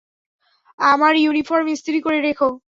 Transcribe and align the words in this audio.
আমার 0.79 1.13
ইউনিফর্ম 1.15 1.65
ইস্ত্রি 1.67 1.99
করে 2.01 2.19
রেখো। 2.21 2.49